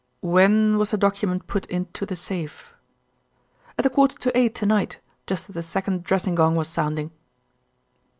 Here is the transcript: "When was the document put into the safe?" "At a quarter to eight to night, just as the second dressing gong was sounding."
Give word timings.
"When 0.23 0.79
was 0.79 0.89
the 0.89 0.97
document 0.97 1.45
put 1.45 1.67
into 1.67 2.07
the 2.07 2.15
safe?" 2.15 2.73
"At 3.77 3.85
a 3.85 3.89
quarter 3.91 4.17
to 4.17 4.35
eight 4.35 4.55
to 4.55 4.65
night, 4.65 4.99
just 5.27 5.47
as 5.47 5.53
the 5.53 5.61
second 5.61 6.03
dressing 6.03 6.33
gong 6.33 6.55
was 6.55 6.69
sounding." 6.69 7.11